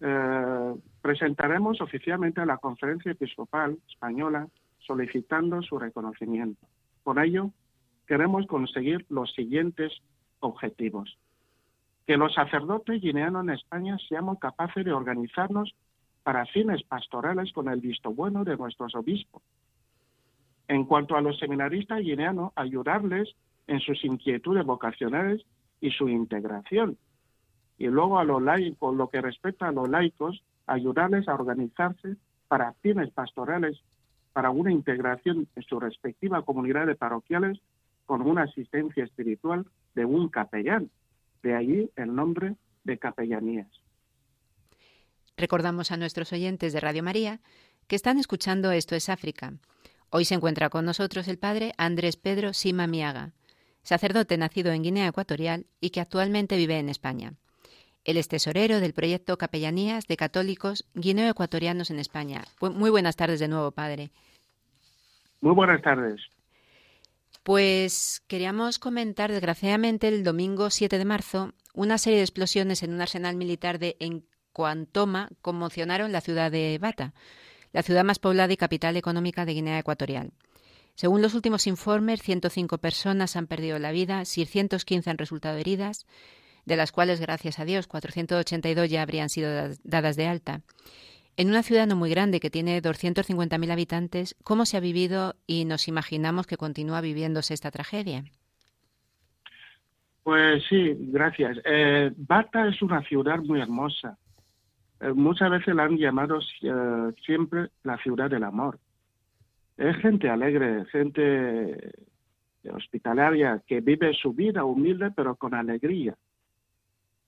[0.00, 4.46] eh, presentaremos oficialmente a la Conferencia Episcopal Española
[4.78, 6.64] solicitando su reconocimiento.
[7.02, 7.50] Por ello,
[8.06, 9.92] queremos conseguir los siguientes
[10.38, 11.18] objetivos.
[12.06, 15.74] Que los sacerdotes guineanos en España seamos capaces de organizarnos
[16.22, 19.42] para fines pastorales con el visto bueno de nuestros obispos.
[20.68, 23.34] En cuanto a los seminaristas guineanos, ayudarles
[23.66, 25.44] en sus inquietudes vocacionales
[25.80, 26.96] y su integración.
[27.78, 32.74] Y luego a los laicos, lo que respecta a los laicos, ayudarles a organizarse para
[32.74, 33.80] fines pastorales,
[34.32, 37.58] para una integración en su respectiva comunidad de parroquiales
[38.06, 40.90] con una asistencia espiritual de un capellán.
[41.42, 43.79] De allí el nombre de capellanías.
[45.40, 47.40] Recordamos a nuestros oyentes de Radio María
[47.86, 49.54] que están escuchando Esto es África.
[50.10, 53.32] Hoy se encuentra con nosotros el padre Andrés Pedro Sima Miaga,
[53.82, 57.32] sacerdote nacido en Guinea Ecuatorial y que actualmente vive en España.
[58.04, 62.44] Él es tesorero del proyecto Capellanías de Católicos Guineo-Ecuatorianos en España.
[62.60, 64.10] Muy buenas tardes de nuevo, padre.
[65.40, 66.20] Muy buenas tardes.
[67.44, 73.00] Pues queríamos comentar, desgraciadamente, el domingo 7 de marzo, una serie de explosiones en un
[73.00, 73.96] arsenal militar de
[74.50, 77.14] Encuantoma conmocionaron la ciudad de Bata,
[77.72, 80.32] la ciudad más poblada y capital económica de Guinea Ecuatorial.
[80.96, 86.04] Según los últimos informes, 105 personas han perdido la vida, 615 han resultado heridas,
[86.66, 89.50] de las cuales, gracias a Dios, 482 ya habrían sido
[89.84, 90.62] dadas de alta.
[91.36, 95.64] En una ciudad no muy grande que tiene 250.000 habitantes, ¿cómo se ha vivido y
[95.64, 98.24] nos imaginamos que continúa viviéndose esta tragedia?
[100.24, 101.56] Pues sí, gracias.
[101.64, 104.18] Eh, Bata es una ciudad muy hermosa.
[105.00, 108.78] Eh, muchas veces la han llamado eh, siempre la ciudad del amor.
[109.76, 111.92] Es gente alegre, gente
[112.70, 116.14] hospitalaria que vive su vida humilde pero con alegría.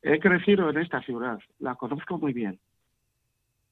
[0.03, 2.59] He crecido en esta ciudad, la conozco muy bien.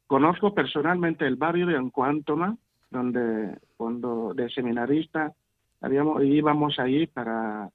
[0.06, 2.56] Conozco personalmente el barrio de Ancuántoma,
[2.90, 5.32] donde cuando de seminarista
[5.80, 7.68] habíamos, íbamos ahí para,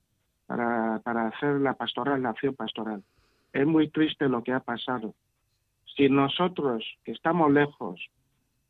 [0.47, 3.03] para, para hacer la pastoral, la acción pastoral.
[3.53, 5.13] Es muy triste lo que ha pasado.
[5.95, 7.99] Si nosotros, que estamos lejos,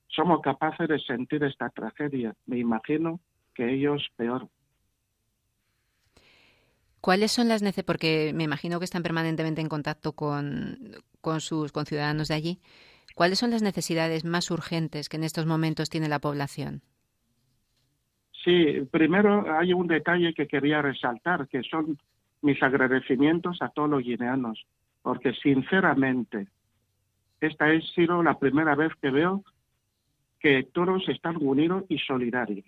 [0.07, 3.19] somos capaces de sentir esta tragedia, me imagino
[3.53, 4.47] que ellos peor.
[7.01, 7.85] ¿Cuáles son las necesidades?
[7.85, 10.77] Porque me imagino que están permanentemente en contacto con,
[11.21, 12.59] con sus conciudadanos de allí.
[13.15, 16.81] ¿Cuáles son las necesidades más urgentes que en estos momentos tiene la población?
[18.43, 21.97] Sí, primero hay un detalle que quería resaltar, que son
[22.41, 24.65] mis agradecimientos a todos los guineanos,
[25.01, 26.47] porque sinceramente
[27.45, 29.43] esta ha sido la primera vez que veo
[30.39, 32.65] que todos están unidos y solidarios.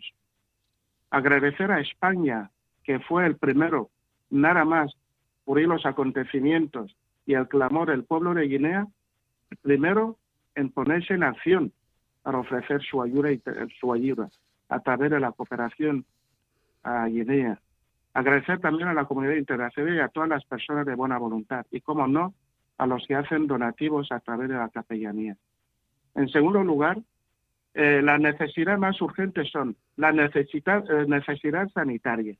[1.10, 2.50] Agradecer a España,
[2.84, 3.90] que fue el primero,
[4.30, 4.96] nada más,
[5.46, 8.88] por los acontecimientos y el clamor del pueblo de Guinea,
[9.62, 10.18] primero
[10.56, 11.72] en ponerse en acción
[12.24, 13.42] para ofrecer su ayuda, y,
[13.80, 14.30] su ayuda
[14.70, 16.04] a través de la cooperación
[16.84, 17.60] a Guinea.
[18.13, 21.80] Agradecer también a la comunidad internacional y a todas las personas de buena voluntad y,
[21.82, 22.34] como no,
[22.78, 25.36] a los que hacen donativos a través de la capellanía.
[26.16, 26.98] En segundo lugar,
[27.74, 32.36] eh, las necesidades más urgentes son la necesidad, eh, necesidad sanitaria,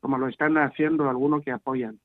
[0.00, 1.98] como lo están haciendo algunos que apoyan,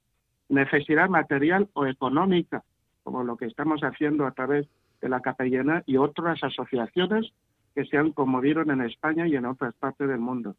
[0.47, 2.63] necesidad material o económica,
[3.03, 4.67] como lo que estamos haciendo a través
[5.01, 7.31] de la capellana y otras asociaciones
[7.73, 10.55] que se han conmovido en España y en otras partes del mundo.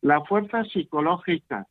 [0.00, 1.66] La fuerza psicológica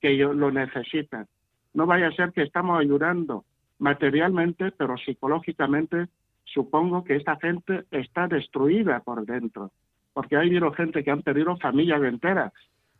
[0.00, 1.26] que lo necesitan.
[1.74, 3.44] No vaya a ser que estamos ayudando
[3.78, 6.08] materialmente, pero psicológicamente
[6.44, 9.72] supongo que esta gente está destruida por dentro,
[10.12, 12.52] porque ha habido gente que han perdido familias enteras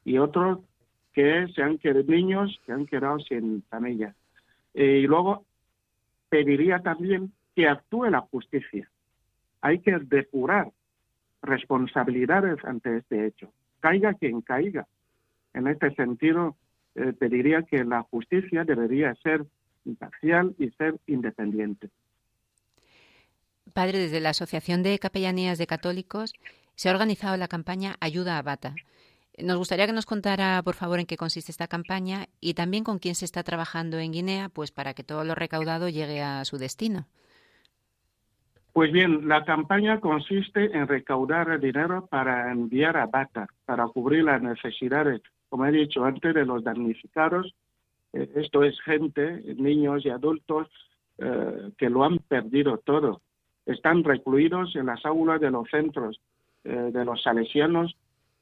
[0.04, 0.60] y otros
[1.12, 4.14] que se han quedado, niños que han quedado sin familia.
[4.74, 5.46] y luego
[6.28, 8.88] pediría también que actúe la justicia.
[9.62, 10.70] Hay que depurar
[11.42, 13.50] responsabilidades ante este hecho.
[13.80, 14.86] Caiga quien caiga.
[15.54, 16.56] En este sentido,
[16.94, 19.46] eh, pediría que la justicia debería ser
[19.86, 21.88] imparcial y ser independiente.
[23.72, 26.34] Padre, desde la Asociación de Capellanías de Católicos
[26.74, 28.74] se ha organizado la campaña Ayuda a Bata.
[29.38, 32.98] Nos gustaría que nos contara, por favor, en qué consiste esta campaña y también con
[32.98, 36.56] quién se está trabajando en Guinea, pues para que todo lo recaudado llegue a su
[36.56, 37.06] destino.
[38.72, 44.42] Pues bien, la campaña consiste en recaudar dinero para enviar a Bata, para cubrir las
[44.42, 47.54] necesidades, como he dicho antes, de los damnificados.
[48.34, 50.68] Esto es gente, niños y adultos,
[51.18, 53.20] eh, que lo han perdido todo.
[53.64, 56.20] Están recluidos en las aulas de los centros
[56.64, 57.96] eh, de los salesianos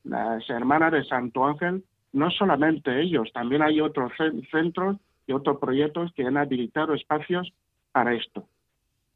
[0.05, 1.83] las hermanas de Santo Ángel,
[2.13, 4.13] no solamente ellos, también hay otros
[4.51, 7.53] centros y otros proyectos que han habilitado espacios
[7.91, 8.47] para esto.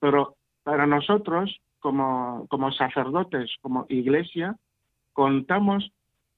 [0.00, 4.56] Pero para nosotros, como, como sacerdotes, como iglesia,
[5.12, 5.92] contamos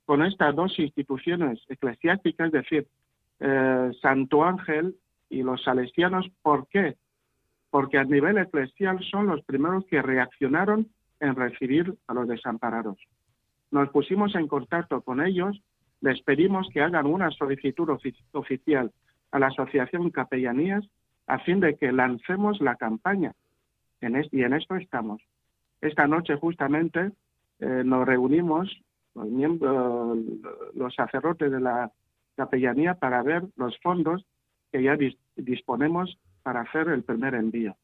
[0.04, 2.86] con estas dos instituciones eclesiásticas, es decir,
[3.40, 4.96] eh, Santo Ángel
[5.28, 6.26] y los salesianos.
[6.42, 6.96] ¿Por qué?
[7.70, 10.88] Porque a nivel eclesial son los primeros que reaccionaron
[11.20, 12.98] en recibir a los desamparados
[13.70, 15.62] nos pusimos en contacto con ellos,
[16.00, 17.88] les pedimos que hagan una solicitud
[18.32, 18.90] oficial
[19.30, 20.84] a la Asociación Capellanías
[21.26, 23.32] a fin de que lancemos la campaña.
[24.00, 25.22] y en esto estamos.
[25.80, 27.12] Esta noche justamente
[27.60, 28.68] eh, nos reunimos
[29.14, 31.90] los sacerdotes de la
[32.40, 34.24] capellanía para ver los fondos
[34.72, 34.96] que ya
[35.36, 37.76] disponemos para hacer el primer envío.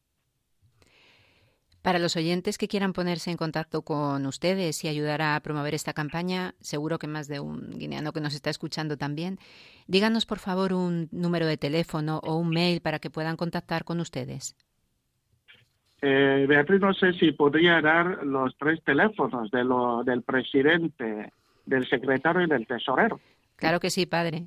[1.83, 5.93] Para los oyentes que quieran ponerse en contacto con ustedes y ayudar a promover esta
[5.93, 9.37] campaña, seguro que más de un guineano que nos está escuchando también,
[9.87, 13.99] díganos por favor un número de teléfono o un mail para que puedan contactar con
[13.99, 14.55] ustedes.
[16.01, 21.31] Eh, Beatriz, no sé si podría dar los tres teléfonos de lo, del presidente,
[21.65, 23.19] del secretario y del tesorero.
[23.57, 24.45] Claro que sí, padre.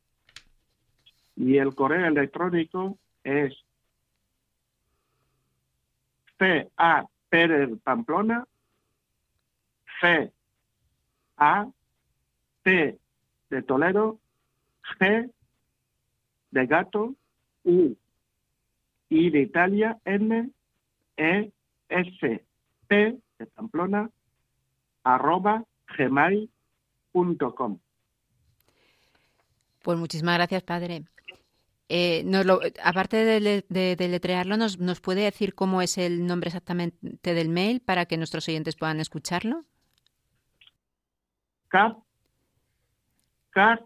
[1.37, 3.55] Y el correo electrónico es
[6.39, 8.47] C A Pérez Pamplona
[10.01, 10.33] C
[11.37, 11.69] A
[12.63, 12.99] T
[13.51, 14.21] de Toledo
[14.99, 15.31] G
[16.51, 17.15] de gato
[17.65, 17.95] U
[19.11, 20.51] I de Italia N
[21.17, 21.53] E
[21.89, 22.45] S
[22.87, 24.11] P de Pamplona
[25.05, 25.65] arroba
[25.97, 27.79] gmail.com.
[29.83, 31.05] Pues muchísimas gracias, padre.
[31.91, 32.23] Eh,
[32.85, 37.81] aparte de, de, letrearlo, ¿nos, ¿nos, puede decir cómo es el nombre exactamente del mail
[37.81, 39.65] para que nuestros oyentes puedan escucharlo?
[41.69, 41.97] Cat,
[43.51, 43.81] cat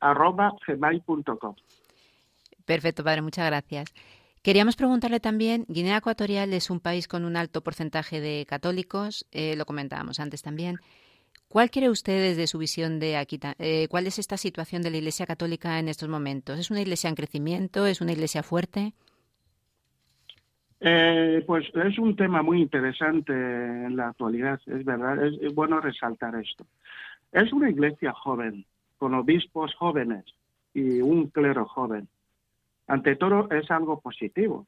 [0.00, 1.54] arroba gmail.com.
[2.64, 3.92] Perfecto, padre, muchas gracias.
[4.42, 9.54] Queríamos preguntarle también, Guinea Ecuatorial es un país con un alto porcentaje de católicos, eh,
[9.54, 10.76] lo comentábamos antes también.
[11.48, 13.38] ¿Cuál cree usted desde su visión de aquí?
[13.58, 16.58] Eh, ¿Cuál es esta situación de la Iglesia Católica en estos momentos?
[16.58, 17.86] ¿Es una iglesia en crecimiento?
[17.86, 18.94] ¿Es una iglesia fuerte?
[20.80, 26.34] Eh, pues es un tema muy interesante en la actualidad, es verdad, es bueno resaltar
[26.36, 26.64] esto.
[27.30, 28.64] Es una iglesia joven,
[28.96, 30.24] con obispos jóvenes
[30.72, 32.08] y un clero joven
[32.90, 34.66] ante todo es algo positivo.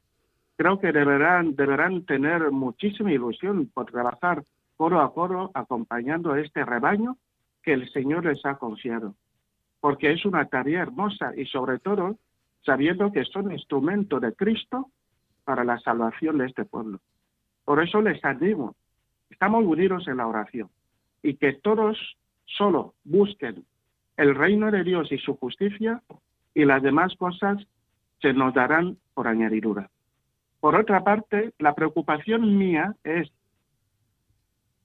[0.55, 4.45] Creo que deberán, deberán tener muchísima ilusión por trabajar
[4.77, 7.17] coro a coro acompañando a este rebaño
[7.61, 9.15] que el Señor les ha confiado,
[9.81, 12.17] porque es una tarea hermosa y sobre todo
[12.65, 14.89] sabiendo que son instrumento de Cristo
[15.43, 17.01] para la salvación de este pueblo.
[17.65, 18.73] Por eso les animo,
[19.29, 20.69] estamos unidos en la oración
[21.21, 21.97] y que todos
[22.45, 23.65] solo busquen
[24.15, 26.01] el reino de Dios y su justicia
[26.53, 27.57] y las demás cosas
[28.23, 29.89] se nos darán por añadidura.
[30.61, 33.29] Por otra parte, la preocupación mía es,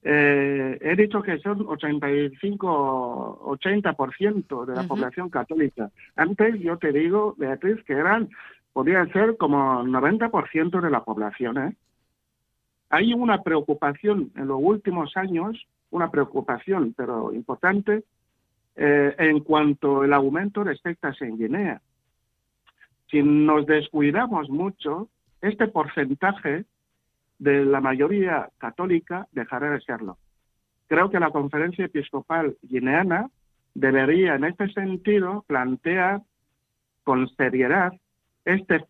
[0.03, 5.89] eh, he dicho que son 85, 80% de la población católica.
[6.17, 8.29] Antes yo te digo, Beatriz, que eran,
[8.73, 11.77] podrían ser como 90% de la población, ¿eh?
[12.91, 18.03] hay una preocupación en los últimos años, una preocupación, pero importante,
[18.75, 21.81] eh, en cuanto al aumento de sectas en Guinea.
[23.11, 25.09] Si nos descuidamos mucho,
[25.41, 26.65] este porcentaje
[27.39, 30.19] de la mayoría católica dejará de serlo.
[30.89, 33.31] Creo que la conferencia episcopal guineana
[33.75, 36.23] debería, en este sentido, plantear
[37.05, 37.93] con seriedad
[38.45, 38.85] este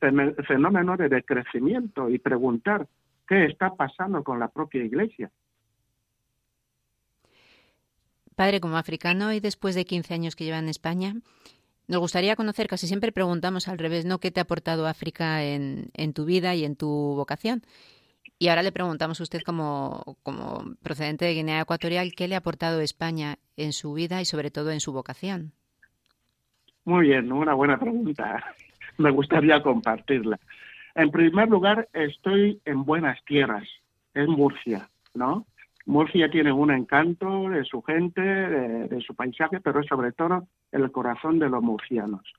[0.46, 2.86] fenómeno de decrecimiento y preguntar
[3.26, 5.30] qué está pasando con la propia Iglesia.
[8.36, 11.14] Padre, como africano y después de 15 años que lleva en España,
[11.88, 14.18] nos gustaría conocer, casi siempre preguntamos al revés, ¿no?
[14.18, 17.62] ¿Qué te ha aportado África en, tu vida y en tu vocación?
[18.38, 22.38] Y ahora le preguntamos a usted como, como procedente de Guinea Ecuatorial, ¿qué le ha
[22.38, 25.52] aportado España en su vida y sobre todo en su vocación?
[26.84, 28.44] Muy bien, una buena pregunta.
[28.98, 30.38] Me gustaría compartirla.
[30.94, 33.66] En primer lugar, estoy en buenas tierras,
[34.14, 35.46] en Murcia, ¿no?
[35.88, 41.38] Murcia tiene un encanto de su gente, de, su paisaje, pero sobre todo el corazón
[41.38, 42.30] de los murcianos.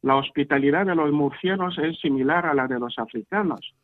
[0.00, 3.74] La hospitalidad de los murcianos es similar a la de los africanos.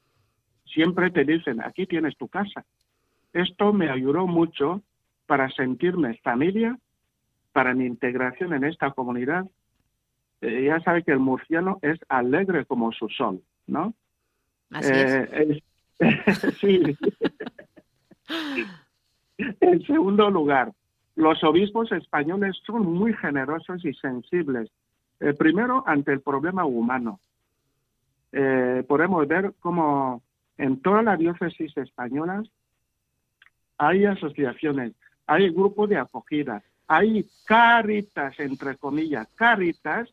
[0.65, 2.65] Siempre te dicen, aquí tienes tu casa.
[3.35, 4.81] Esto me ayudó mucho
[5.27, 6.79] para sentirme familia,
[7.53, 9.45] para mi integración en esta comunidad.
[10.41, 13.93] Eh, ya sabe que el murciano es alegre como su sol, ¿no?
[14.71, 15.29] Así es.
[15.31, 15.63] Eh,
[16.59, 16.97] sí.
[19.39, 20.73] En segundo lugar,
[21.17, 24.71] los obispos españoles son muy generosos y sensibles.
[25.21, 27.21] Eh, primero, ante el problema humano.
[28.33, 30.23] Eh, podemos ver cómo
[30.59, 32.43] en toda la diócesis española
[33.79, 34.93] hay asociaciones,
[35.27, 40.13] hay grupos de acogida, hay caritas, entre comillas, caritas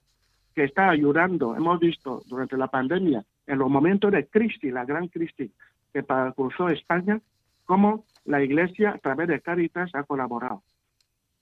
[0.54, 1.56] que están ayudando.
[1.56, 5.52] Hemos visto durante la pandemia, en los momentos de crisis, la gran crisis
[5.94, 6.04] que
[6.36, 7.20] cruzó España,
[7.66, 10.64] cómo la Iglesia a través de Caritas ha colaborado.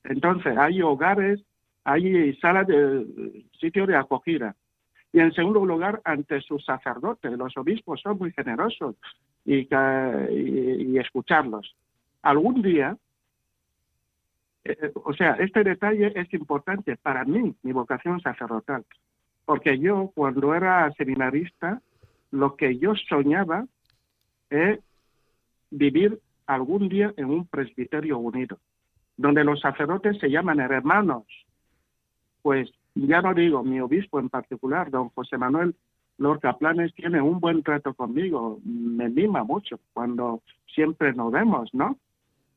[0.04, 1.42] Entonces, hay hogares,
[1.84, 4.56] hay salas de sitios de acogida.
[5.12, 8.96] Y en segundo lugar, ante sus sacerdotes, los obispos son muy generosos
[9.44, 11.76] y, y, escucharlos.
[12.22, 12.96] Algún día,
[14.64, 18.86] eh, eh, o sea, este detalle es importante para mí, mi vocación sacerdotal,
[19.46, 21.82] porque yo cuando era seminarista,
[22.30, 23.66] lo que yo soñaba
[24.52, 24.80] es
[25.72, 26.20] vivir
[26.50, 28.58] algún día en un presbiterio unido,
[29.16, 31.24] donde los sacerdotes se llaman hermanos.
[32.42, 35.76] Pues ya no digo, mi obispo en particular, don José Manuel
[36.18, 40.42] Lorca Planes, tiene un buen trato conmigo, me mima mucho cuando
[40.74, 41.98] siempre nos vemos, ¿no?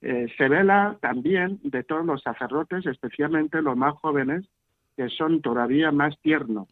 [0.01, 4.49] Eh, se vela también de todos los sacerdotes, especialmente los más jóvenes,
[4.97, 6.67] que son todavía más tiernos.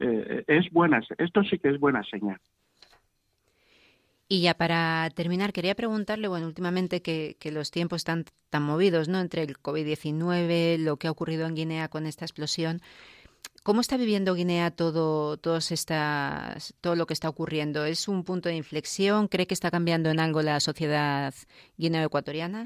[0.00, 2.40] Eh, es buena, esto sí que es buena señal.
[4.30, 9.20] Y ya para terminar, quería preguntarle, bueno, últimamente que, los tiempos están tan movidos, ¿no?
[9.20, 12.82] Entre el COVID-19, lo que ha ocurrido en Guinea con esta explosión.
[13.62, 15.38] ¿Cómo está viviendo Guinea todo,
[15.70, 17.86] estas, todo lo que está ocurriendo?
[17.86, 19.28] ¿Es un punto de inflexión?
[19.28, 21.32] ¿Cree que está cambiando en algo la sociedad
[21.78, 22.64] guineo-ecuatoriana?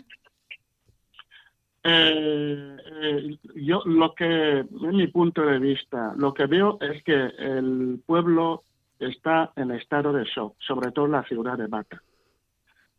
[1.85, 7.15] Eh, eh, yo lo que, en mi punto de vista, lo que veo es que
[7.15, 8.65] el pueblo
[9.03, 12.03] está en estado de shock, sobre todo la ciudad de Bata.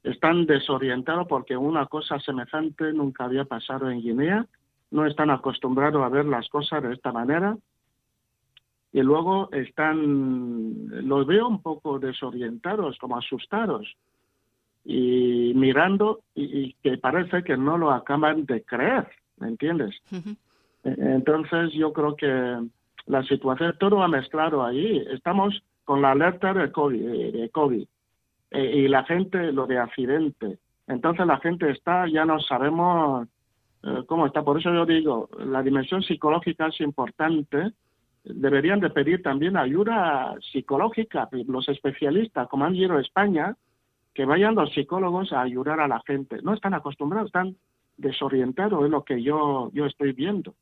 [0.04, 4.46] Están desorientados porque una cosa semejante nunca había pasado en Guinea,
[4.92, 7.58] no están acostumbrados a ver las cosas de esta manera
[8.92, 13.96] y luego están, los veo un poco desorientados, como asustados
[14.86, 19.96] y mirando y, que parece que no lo acaban de creer, ¿me entiendes?
[20.12, 22.60] E, entonces yo creo que
[23.06, 25.04] la situación, todo ha mezclado ahí.
[25.10, 27.86] Estamos con la alerta de COVID,
[28.52, 30.60] eh, y la gente lo de accidente.
[30.88, 33.28] Entonces la gente está, ya no sabemos
[33.84, 34.44] eh, cómo está.
[34.44, 37.72] Por eso yo digo, la dimensión psicológica es importante.
[38.24, 43.56] Deberían de pedir también ayuda psicológica, los especialistas, como han ido a España,
[44.14, 46.42] que vayan los psicólogos a ayudar a la gente.
[46.42, 47.58] No están acostumbrados, están
[47.98, 50.56] desorientados, es lo que yo, yo estoy viendo.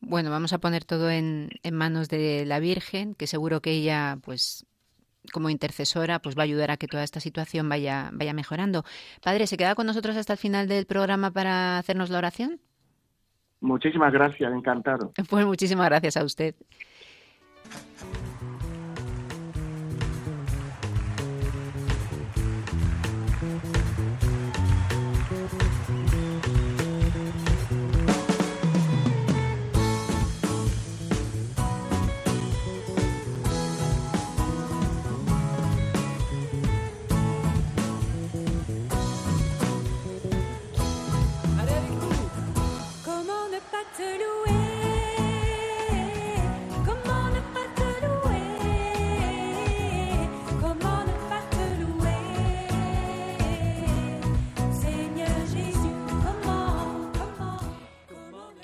[0.00, 4.66] Bueno, vamos a poner todo en, manos de la Virgen, que seguro que ella, pues,
[5.32, 8.84] como intercesora, pues va a ayudar a que toda esta situación vaya, vaya mejorando.
[9.22, 12.60] Padre, ¿se queda con nosotros hasta el final del programa para hacernos la oración?
[13.60, 15.12] Muchísimas gracias, encantado.
[15.30, 16.54] Pues muchísimas gracias a usted.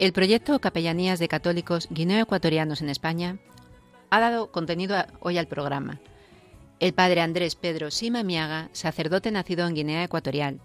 [0.03, 3.39] El proyecto Capellanías de Católicos Guineo-Ecuatorianos en España
[4.11, 6.01] ha dado contenido hoy al programa.
[6.81, 10.61] El padre Andrés Pedro Sima Miaga, sacerdote nacido en Guinea Ecuatorial,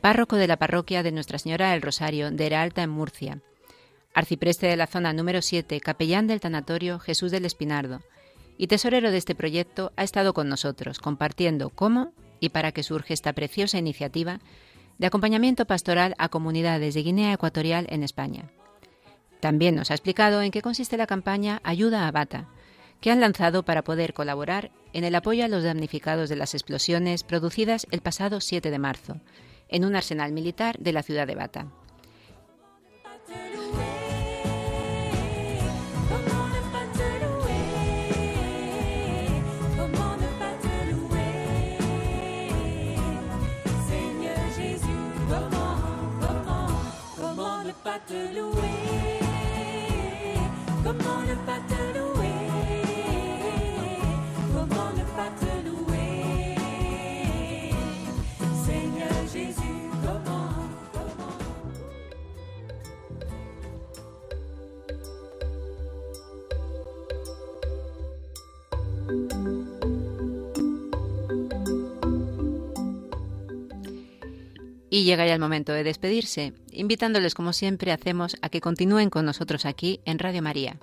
[0.00, 3.40] párroco de la parroquia de Nuestra Señora del Rosario de Era Alta en Murcia,
[4.14, 8.00] arcipreste de la zona número 7, capellán del tanatorio Jesús del Espinardo,
[8.58, 13.12] y tesorero de este proyecto, ha estado con nosotros, compartiendo cómo y para qué surge
[13.12, 14.38] esta preciosa iniciativa
[14.98, 18.52] de acompañamiento pastoral a comunidades de Guinea Ecuatorial en España.
[19.40, 22.48] También nos ha explicado en qué consiste la campaña Ayuda a Bata,
[23.00, 27.22] que han lanzado para poder colaborar en el apoyo a los damnificados de las explosiones
[27.22, 29.20] producidas el pasado 7 de marzo
[29.68, 31.66] en un arsenal militar de la ciudad de Bata.
[74.98, 79.24] Y llega ya el momento de despedirse, invitándoles como siempre hacemos a que continúen con
[79.24, 80.80] nosotros aquí en Radio María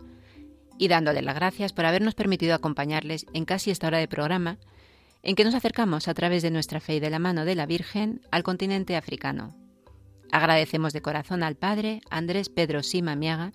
[0.77, 4.57] y dándoles las gracias por habernos permitido acompañarles en casi esta hora de programa
[5.21, 7.65] en que nos acercamos a través de nuestra fe y de la mano de la
[7.65, 9.53] Virgen al continente africano.
[10.31, 13.51] Agradecemos de corazón al Padre Andrés Pedro Sima Miaga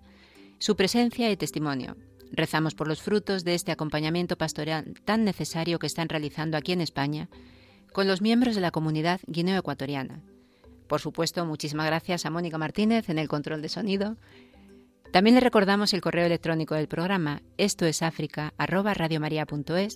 [0.58, 1.96] su presencia y testimonio.
[2.32, 6.82] Rezamos por los frutos de este acompañamiento pastoral tan necesario que están realizando aquí en
[6.82, 7.30] España
[7.94, 10.20] con los miembros de la comunidad guineo-ecuatoriana
[10.90, 14.16] por supuesto, muchísimas gracias a Mónica Martínez en el control de sonido.
[15.12, 19.88] También le recordamos el correo electrónico del programa, esto es África, que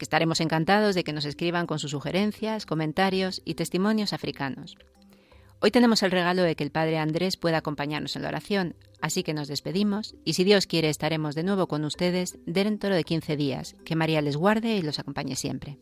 [0.00, 4.76] estaremos encantados de que nos escriban con sus sugerencias, comentarios y testimonios africanos.
[5.60, 9.22] Hoy tenemos el regalo de que el Padre Andrés pueda acompañarnos en la oración, así
[9.22, 13.36] que nos despedimos y si Dios quiere estaremos de nuevo con ustedes dentro de 15
[13.36, 13.76] días.
[13.84, 15.78] Que María les guarde y los acompañe siempre.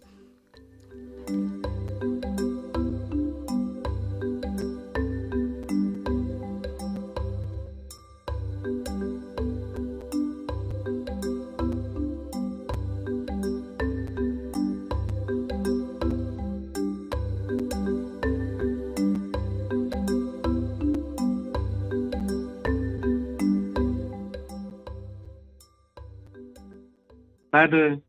[27.60, 28.00] Padre,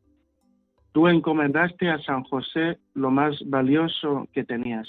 [0.91, 4.87] tú encomendaste a San José lo más valioso que tenías,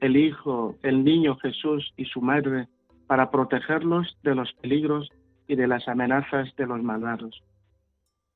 [0.00, 2.66] el Hijo, el niño Jesús y su madre,
[3.06, 5.08] para protegerlos de los peligros
[5.46, 7.40] y de las amenazas de los malvados.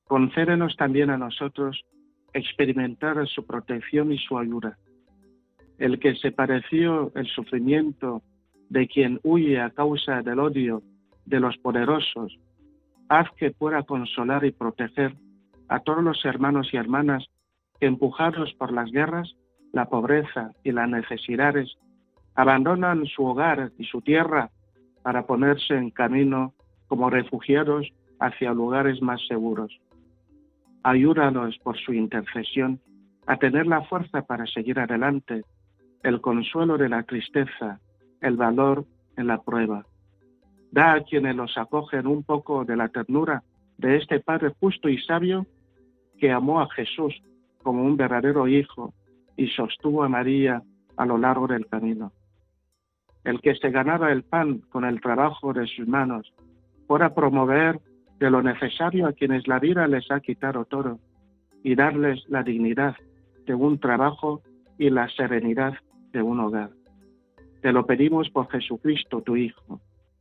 [0.04, 1.84] Concédenos también a nosotros
[2.32, 4.78] experimentar su protección y su ayuda.
[5.78, 8.22] El que se pareció el sufrimiento
[8.68, 10.80] de quien huye a causa del odio
[11.26, 12.38] de los poderosos,
[13.08, 15.12] haz que pueda consolar y proteger
[15.70, 17.24] a todos los hermanos y hermanas
[17.78, 19.36] que empujados por las guerras,
[19.72, 21.76] la pobreza y las necesidades,
[22.34, 24.50] abandonan su hogar y su tierra
[25.02, 26.54] para ponerse en camino
[26.88, 29.80] como refugiados hacia lugares más seguros.
[30.82, 32.80] Ayúdanos por su intercesión
[33.26, 35.44] a tener la fuerza para seguir adelante,
[36.02, 37.78] el consuelo de la tristeza,
[38.20, 39.86] el valor en la prueba.
[40.72, 43.44] Da a quienes los acogen un poco de la ternura
[43.78, 45.46] de este Padre justo y sabio
[46.20, 47.20] que amó a Jesús
[47.62, 48.92] como un verdadero hijo
[49.36, 50.62] y sostuvo a María
[50.96, 52.12] a lo largo del camino.
[53.24, 56.32] El que se ganaba el pan con el trabajo de sus manos,
[56.86, 57.80] fuera promover
[58.18, 60.98] de lo necesario a quienes la vida les ha quitado todo
[61.62, 62.96] y darles la dignidad
[63.46, 64.42] de un trabajo
[64.78, 65.74] y la serenidad
[66.12, 66.70] de un hogar.
[67.62, 69.80] Te lo pedimos por Jesucristo, tu Hijo,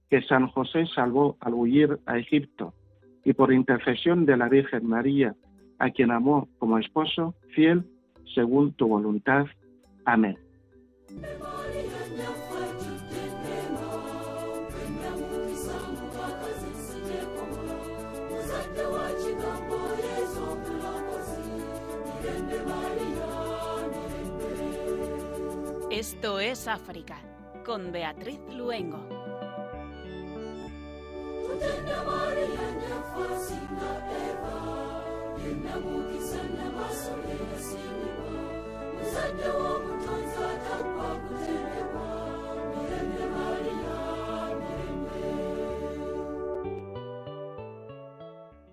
[0.10, 2.74] que San José salvó al huir a Egipto
[3.24, 5.36] y por intercesión de la Virgen María,
[5.80, 7.84] a quien amó como esposo fiel
[8.36, 9.46] según tu voluntad.
[10.06, 10.38] Amén.
[25.90, 27.18] Esto es África,
[27.66, 29.20] con Beatriz Luengo.
[38.98, 42.06] Muzadde w'omutonzi atakwa kutenderwa